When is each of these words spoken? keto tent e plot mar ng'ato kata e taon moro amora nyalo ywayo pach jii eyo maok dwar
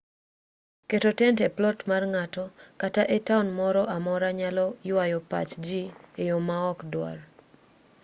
keto 0.89 1.11
tent 1.19 1.37
e 1.47 1.49
plot 1.57 1.77
mar 1.89 2.03
ng'ato 2.13 2.45
kata 2.81 3.03
e 3.17 3.17
taon 3.27 3.47
moro 3.59 3.83
amora 3.95 4.29
nyalo 4.39 4.65
ywayo 4.89 5.19
pach 5.31 5.51
jii 5.65 5.93
eyo 6.21 6.37
maok 6.49 6.79
dwar 6.93 7.17